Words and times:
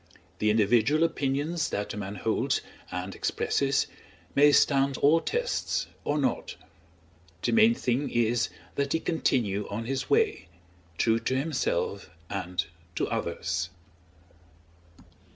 The 0.39 0.49
individual 0.49 1.03
opinions 1.03 1.69
that 1.69 1.93
a 1.93 1.97
man 1.97 2.15
holds 2.15 2.61
and 2.91 3.13
expresses 3.13 3.85
may 4.33 4.51
stand 4.51 4.97
all 4.97 5.19
tests 5.21 5.85
or 6.03 6.17
not; 6.17 6.55
the 7.43 7.51
main 7.51 7.75
thing 7.75 8.09
is 8.09 8.49
that 8.73 8.93
he 8.93 8.99
continue 8.99 9.67
on 9.69 9.85
his 9.85 10.09
way, 10.09 10.47
true 10.97 11.19
to 11.19 11.35
himself 11.35 12.09
and 12.31 12.65
to 12.95 13.07
others! 13.09 13.69